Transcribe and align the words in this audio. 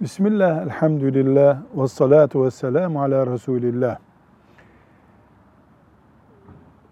Bismillah, 0.00 0.62
elhamdülillah, 0.62 1.58
ve 1.76 1.88
salatu 1.88 2.44
ve 2.44 2.50
selamu 2.50 3.02
ala 3.02 3.26
Resulillah. 3.26 3.98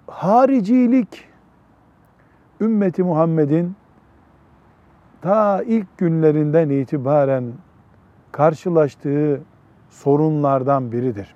Haricilik, 0.06 1.24
ümmeti 2.60 3.02
Muhammed'in 3.02 3.76
ta 5.20 5.62
ilk 5.62 5.98
günlerinden 5.98 6.68
itibaren 6.68 7.52
karşılaştığı 8.32 9.40
sorunlardan 9.90 10.92
biridir. 10.92 11.34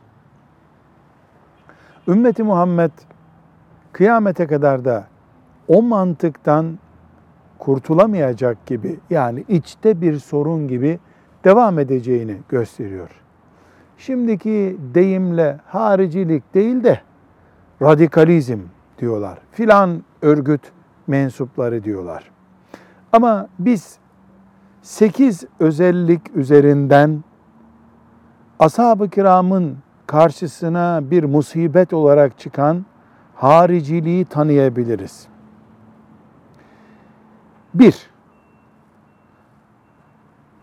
Ümmeti 2.08 2.42
Muhammed 2.42 2.92
kıyamete 3.92 4.46
kadar 4.46 4.84
da 4.84 5.06
o 5.68 5.82
mantıktan 5.82 6.78
kurtulamayacak 7.58 8.66
gibi 8.66 9.00
yani 9.10 9.44
içte 9.48 10.00
bir 10.00 10.18
sorun 10.18 10.68
gibi 10.68 10.98
devam 11.44 11.78
edeceğini 11.78 12.36
gösteriyor. 12.48 13.10
Şimdiki 13.98 14.76
deyimle 14.94 15.60
haricilik 15.66 16.54
değil 16.54 16.84
de 16.84 17.00
radikalizm 17.82 18.58
diyorlar. 18.98 19.38
Filan 19.52 20.02
örgüt 20.22 20.60
mensupları 21.06 21.84
diyorlar. 21.84 22.30
Ama 23.12 23.48
biz 23.58 23.98
sekiz 24.82 25.44
özellik 25.60 26.36
üzerinden 26.36 27.24
ashab-ı 28.58 29.10
kiramın 29.10 29.76
karşısına 30.06 31.00
bir 31.10 31.24
musibet 31.24 31.92
olarak 31.92 32.38
çıkan 32.38 32.84
hariciliği 33.34 34.24
tanıyabiliriz. 34.24 35.26
Bir, 37.74 38.10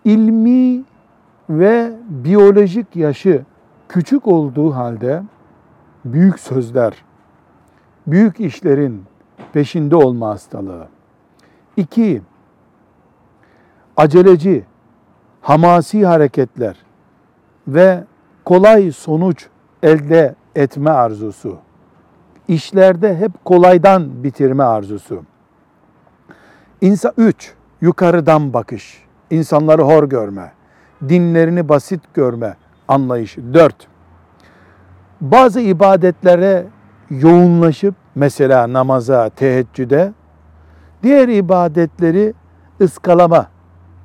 ilmi 0.06 0.50
ve 1.50 1.92
biyolojik 2.10 2.96
yaşı 2.96 3.46
küçük 3.90 4.28
olduğu 4.28 4.76
halde 4.76 5.24
büyük 6.06 6.40
sözler, 6.40 6.94
büyük 8.08 8.40
işlerin 8.40 9.04
peşinde 9.54 9.96
olma 9.96 10.30
hastalığı. 10.30 10.88
İki, 11.78 12.22
aceleci, 13.98 14.66
hamasi 15.42 16.06
hareketler 16.06 16.76
ve 17.68 18.04
kolay 18.46 18.92
sonuç 18.92 19.48
elde 19.84 20.36
etme 20.56 20.90
arzusu. 20.90 21.58
İşlerde 22.48 23.18
hep 23.18 23.46
kolaydan 23.46 24.24
bitirme 24.24 24.64
arzusu. 24.64 25.24
İnsan 26.82 27.14
üç, 27.18 27.54
yukarıdan 27.82 28.54
bakış, 28.54 29.04
insanları 29.30 29.82
hor 29.82 30.04
görme, 30.04 30.52
dinlerini 31.10 31.70
basit 31.70 32.02
görme 32.14 32.56
anlayışı. 32.88 33.54
Dört, 33.54 33.88
bazı 35.22 35.60
ibadetlere 35.60 36.66
yoğunlaşıp 37.10 37.96
mesela 38.16 38.74
namaza, 38.74 39.30
teheccüde, 39.30 40.14
diğer 41.04 41.28
ibadetleri 41.28 42.34
ıskalama, 42.82 43.48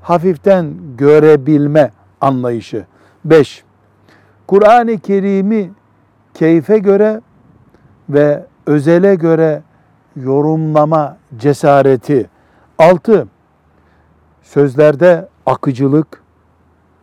hafiften 0.03 0.75
görebilme 0.97 1.91
anlayışı. 2.20 2.87
Beş, 3.25 3.65
Kur'an-ı 4.47 4.98
Kerim'i 4.98 5.70
keyfe 6.34 6.78
göre 6.78 7.20
ve 8.09 8.47
özele 8.67 9.15
göre 9.15 9.62
yorumlama 10.17 11.17
cesareti. 11.37 12.31
Altı, 12.78 13.28
sözlerde 14.42 15.28
akıcılık 15.47 16.23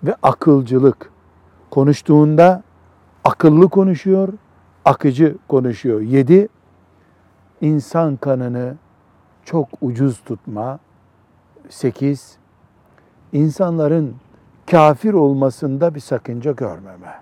ve 0.03 0.16
akılcılık. 0.23 1.11
Konuştuğunda 1.69 2.63
akıllı 3.23 3.69
konuşuyor, 3.69 4.30
akıcı 4.85 5.38
konuşuyor. 5.47 6.02
Yedi, 6.02 6.47
insan 7.61 8.16
kanını 8.16 8.75
çok 9.45 9.67
ucuz 9.81 10.22
tutma. 10.25 10.79
Sekiz, 11.69 12.38
insanların 13.34 14.16
kafir 14.72 15.13
olmasında 15.13 15.95
bir 15.95 16.00
sakınca 16.00 16.51
görmeme. 16.51 17.22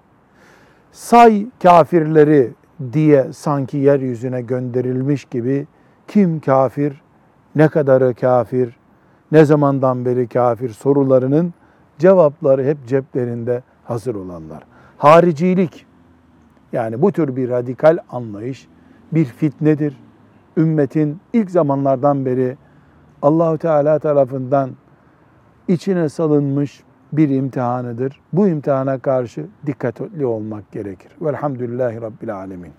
Say 0.92 1.48
kafirleri 1.64 2.54
diye 2.94 3.34
sanki 3.34 3.78
yeryüzüne 3.78 4.42
gönderilmiş 4.42 5.26
gibi 5.26 5.68
kim 6.08 6.40
kafir, 6.40 7.02
ne 7.56 7.68
kadarı 7.68 8.14
kafir, 8.14 8.76
ne 9.32 9.46
zamandan 9.46 10.06
beri 10.06 10.28
kafir 10.28 10.70
sorularının 10.70 11.54
cevapları 12.00 12.64
hep 12.64 12.88
ceplerinde 12.88 13.64
hazır 13.84 14.16
olanlar. 14.16 14.64
Haricilik 14.98 15.86
yani 16.74 17.02
bu 17.02 17.12
tür 17.12 17.36
bir 17.36 17.50
radikal 17.50 17.98
anlayış 18.10 18.68
bir 19.12 19.26
fitnedir. 19.26 19.98
Ümmetin 20.58 21.20
ilk 21.34 21.52
zamanlardan 21.52 22.26
beri 22.26 22.58
Allahu 23.22 23.58
Teala 23.58 24.00
tarafından 24.00 24.70
içine 25.68 26.10
salınmış 26.10 26.84
bir 27.14 27.30
imtihanıdır. 27.30 28.22
Bu 28.34 28.48
imtihana 28.48 29.00
karşı 29.00 29.46
dikkatli 29.66 30.26
olmak 30.26 30.72
gerekir. 30.72 31.12
Velhamdülillahi 31.22 32.02
Rabbil 32.02 32.36
Alemin. 32.36 32.72